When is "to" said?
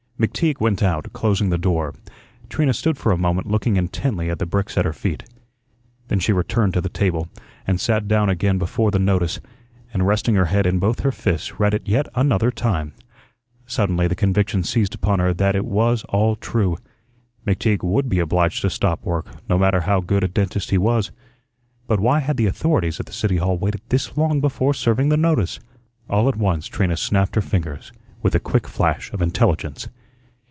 6.75-6.79, 18.61-18.69